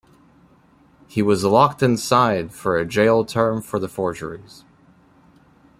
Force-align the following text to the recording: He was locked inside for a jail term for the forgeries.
He 1.07 1.21
was 1.21 1.43
locked 1.43 1.83
inside 1.83 2.53
for 2.53 2.75
a 2.75 2.87
jail 2.87 3.23
term 3.23 3.61
for 3.61 3.77
the 3.77 3.87
forgeries. 3.87 4.63